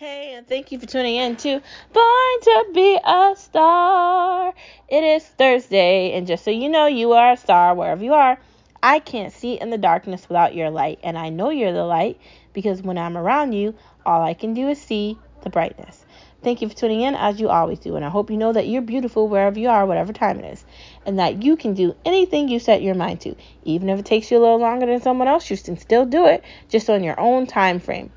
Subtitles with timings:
[0.00, 1.60] Hey, and thank you for tuning in to
[1.92, 4.54] Born to Be a Star.
[4.88, 8.38] It is Thursday, and just so you know, you are a star wherever you are.
[8.80, 12.20] I can't see in the darkness without your light, and I know you're the light
[12.52, 13.74] because when I'm around you,
[14.06, 16.06] all I can do is see the brightness.
[16.44, 18.68] Thank you for tuning in as you always do, and I hope you know that
[18.68, 20.64] you're beautiful wherever you are, whatever time it is,
[21.06, 23.34] and that you can do anything you set your mind to.
[23.64, 26.26] Even if it takes you a little longer than someone else, you can still do
[26.26, 28.12] it just on your own time frame.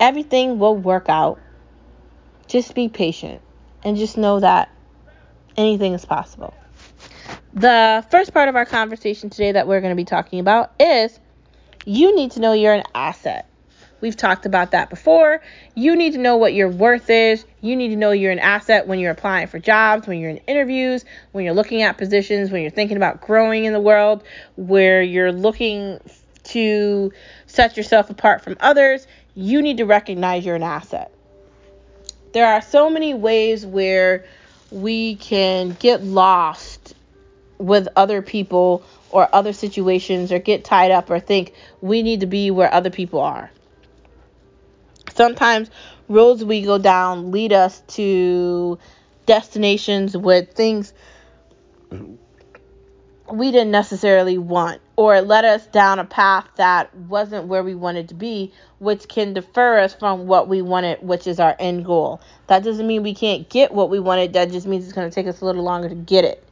[0.00, 1.40] Everything will work out.
[2.46, 3.42] Just be patient
[3.84, 4.70] and just know that
[5.56, 6.54] anything is possible.
[7.54, 11.18] The first part of our conversation today that we're going to be talking about is
[11.84, 13.48] you need to know you're an asset.
[14.00, 15.40] We've talked about that before.
[15.74, 17.44] You need to know what your worth is.
[17.60, 20.36] You need to know you're an asset when you're applying for jobs, when you're in
[20.46, 24.22] interviews, when you're looking at positions, when you're thinking about growing in the world,
[24.56, 25.98] where you're looking
[26.44, 27.12] to
[27.46, 29.06] set yourself apart from others.
[29.38, 31.12] You need to recognize you're an asset.
[32.32, 34.24] There are so many ways where
[34.72, 36.94] we can get lost
[37.56, 42.26] with other people or other situations or get tied up or think we need to
[42.26, 43.50] be where other people are
[45.14, 45.70] sometimes
[46.08, 48.78] roads we go down lead us to
[49.26, 50.92] destinations with things
[53.32, 57.72] we didn't necessarily want, or it led us down a path that wasn't where we
[57.72, 61.84] wanted to be, which can defer us from what we wanted, which is our end
[61.84, 62.20] goal.
[62.48, 65.14] That doesn't mean we can't get what we wanted, that just means it's going to
[65.14, 66.42] take us a little longer to get it.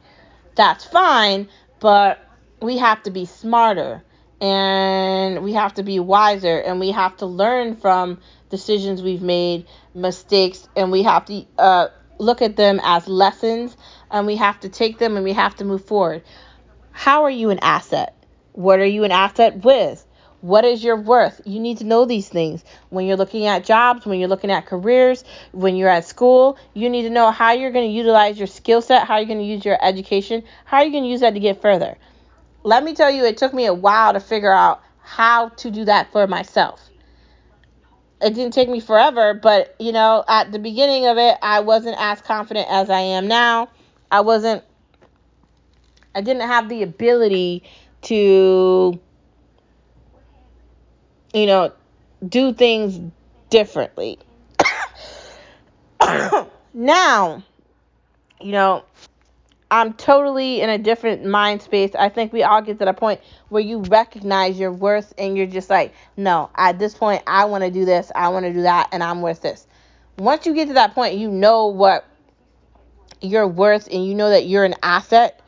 [0.55, 1.49] That's fine,
[1.81, 2.25] but
[2.61, 4.01] we have to be smarter
[4.39, 8.17] and we have to be wiser and we have to learn from
[8.49, 13.75] decisions we've made, mistakes, and we have to uh, look at them as lessons
[14.09, 16.23] and we have to take them and we have to move forward.
[16.93, 18.16] How are you an asset?
[18.57, 20.03] What are you an asset with?
[20.41, 21.41] What is your worth?
[21.45, 22.65] You need to know these things.
[22.89, 26.89] When you're looking at jobs, when you're looking at careers, when you're at school, you
[26.89, 29.45] need to know how you're going to utilize your skill set, how you're going to
[29.45, 31.99] use your education, how you're going to use that to get further.
[32.63, 35.85] Let me tell you, it took me a while to figure out how to do
[35.85, 36.81] that for myself
[38.19, 41.97] it didn't take me forever, but you know, at the beginning of it, I wasn't
[41.99, 43.69] as confident as I am now.
[44.09, 44.63] I wasn't
[46.15, 47.63] I didn't have the ability
[48.03, 48.99] to
[51.33, 51.71] you know,
[52.27, 52.99] do things
[53.49, 54.17] differently.
[56.73, 57.43] now,
[58.41, 58.83] you know,
[59.69, 61.91] I'm totally in a different mind space.
[61.97, 63.19] I think we all get to the point
[63.49, 67.63] where you recognize your worth and you're just like, no, at this point, I want
[67.63, 69.67] to do this, I want to do that, and I'm worth this.
[70.17, 72.05] Once you get to that point, you know what
[73.21, 75.41] you're worth and you know that you're an asset.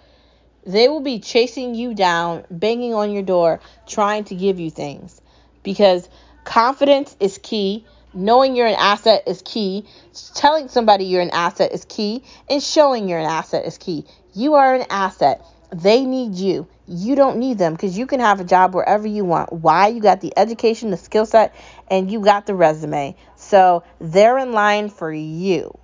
[0.65, 5.21] They will be chasing you down, banging on your door, trying to give you things
[5.63, 6.07] because
[6.43, 9.85] confidence is key Knowing you're an asset is key.
[10.33, 12.23] Telling somebody you're an asset is key.
[12.49, 14.05] And showing you're an asset is key.
[14.33, 15.45] You are an asset.
[15.71, 16.67] They need you.
[16.87, 19.53] You don't need them because you can have a job wherever you want.
[19.53, 19.89] Why?
[19.89, 21.53] You got the education, the skill set,
[21.91, 23.15] and you got the resume.
[23.35, 25.77] So they're in line for you.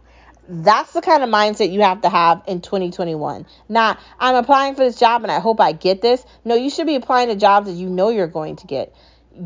[0.47, 3.45] That's the kind of mindset you have to have in 2021.
[3.67, 6.23] Not, I'm applying for this job and I hope I get this.
[6.43, 8.93] No, you should be applying to jobs that you know you're going to get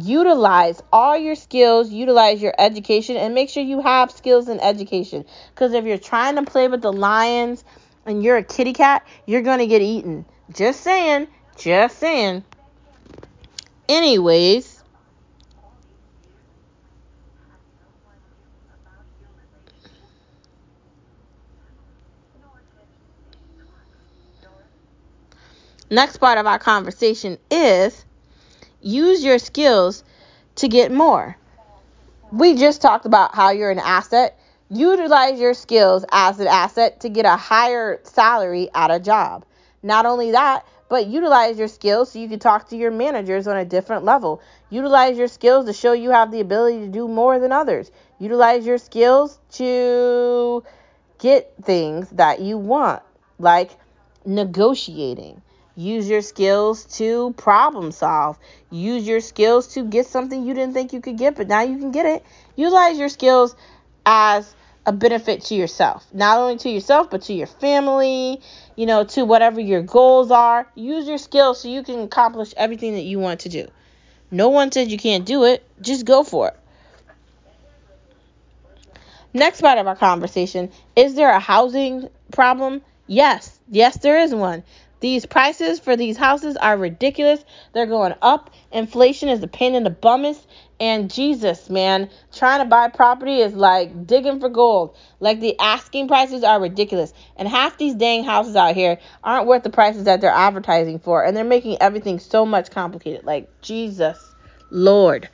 [0.02, 5.26] utilize all your skills, utilize your education, and make sure you have skills in education.
[5.54, 7.64] Because if you're trying to play with the lions
[8.06, 10.26] and you're a kitty cat, you're going to get eaten.
[10.54, 11.28] Just saying.
[11.58, 12.44] Just saying.
[13.88, 14.79] Anyways.
[25.92, 28.06] Next part of our conversation is
[28.82, 30.04] use your skills
[30.56, 31.36] to get more.
[32.32, 34.40] We just talked about how you're an asset.
[34.70, 39.46] Utilize your skills as an asset to get a higher salary at a job.
[39.82, 43.58] Not only that, but utilize your skills so you can talk to your managers on
[43.58, 44.42] a different level.
[44.70, 47.92] Utilize your skills to show you have the ability to do more than others.
[48.20, 50.63] Utilize your skills to
[51.18, 53.02] get things that you want,
[53.40, 53.72] like
[54.24, 55.42] negotiating.
[55.80, 58.38] Use your skills to problem solve.
[58.70, 61.78] Use your skills to get something you didn't think you could get, but now you
[61.78, 62.22] can get it.
[62.58, 63.56] Utilize your skills
[64.06, 64.54] as
[64.86, 68.42] a benefit to yourself, not only to yourself, but to your family,
[68.76, 70.68] you know, to whatever your goals are.
[70.76, 73.66] Use your skills so you can accomplish everything that you want to do.
[74.32, 76.60] No one said you can't do it, just go for it.
[79.34, 82.82] Next part of our conversation is there a housing problem?
[83.08, 84.64] Yes, yes, there is one.
[85.00, 87.44] These prices for these houses are ridiculous.
[87.74, 88.51] They're going up.
[88.72, 90.46] Inflation is a pain in the bummus.
[90.80, 94.96] And Jesus, man, trying to buy property is like digging for gold.
[95.19, 97.13] Like the asking prices are ridiculous.
[97.38, 101.24] And half these dang houses out here aren't worth the prices that they're advertising for.
[101.24, 103.25] And they're making everything so much complicated.
[103.25, 104.18] Like, Jesus,
[104.69, 105.30] Lord.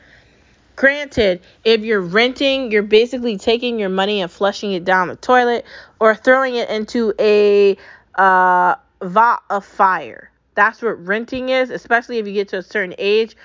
[0.75, 5.63] Granted, if you're renting, you're basically taking your money and flushing it down the toilet
[5.99, 7.77] or throwing it into a
[8.15, 10.31] uh, vat of fire.
[10.55, 13.35] That's what renting is, especially if you get to a certain age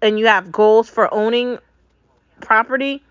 [0.00, 1.58] and you have goals for owning
[2.40, 3.02] property,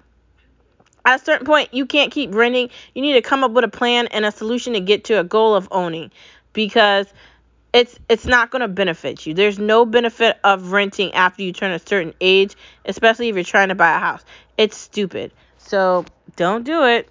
[1.06, 2.70] at a certain point, you can't keep renting.
[2.96, 5.24] You need to come up with a plan and a solution to get to a
[5.24, 6.12] goal of owning
[6.54, 7.08] because
[7.74, 9.34] it's it's not going to benefit you.
[9.34, 12.56] There's no benefit of renting after you turn a certain age,
[12.86, 14.24] especially if you're trying to buy a house.
[14.58, 15.34] It's stupid.
[15.58, 16.06] So,
[16.36, 17.10] don't do it.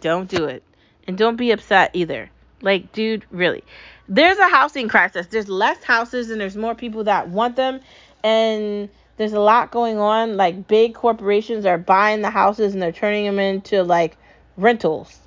[0.00, 0.62] Don't do it.
[1.06, 2.30] And don't be upset either.
[2.60, 3.62] Like, dude, really.
[4.08, 5.26] There's a housing crisis.
[5.26, 7.80] There's less houses and there's more people that want them
[8.24, 8.88] and
[9.18, 10.36] there's a lot going on.
[10.36, 14.16] Like big corporations are buying the houses and they're turning them into like
[14.56, 15.18] rentals.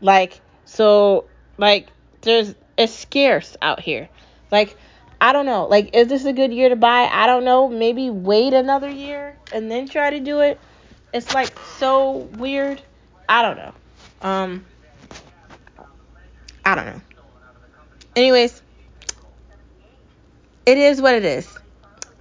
[0.00, 1.24] Like so
[1.56, 1.88] like
[2.20, 4.08] there's it's scarce out here.
[4.52, 4.76] Like
[5.20, 5.66] I don't know.
[5.66, 7.08] Like is this a good year to buy?
[7.10, 7.68] I don't know.
[7.68, 10.60] Maybe wait another year and then try to do it.
[11.12, 12.80] It's like so weird.
[13.28, 13.74] I don't know.
[14.22, 14.64] Um
[16.84, 17.02] don't know.
[18.16, 18.62] Anyways,
[20.66, 21.58] it is what it is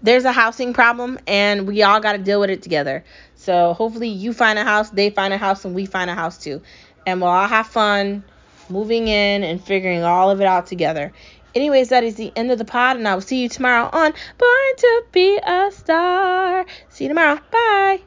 [0.02, 3.04] there's a housing problem and we all got to deal with it together.
[3.36, 6.38] So hopefully you find a house, they find a house, and we find a house
[6.38, 6.62] too.
[7.06, 8.24] And we'll all have fun
[8.70, 11.14] moving in and figuring all of it out together.
[11.56, 14.14] Anyways, that is the end of the pod, and I will see you tomorrow on
[14.38, 16.66] Born to Be a Star.
[16.90, 17.40] See you tomorrow.
[17.52, 18.07] Bye.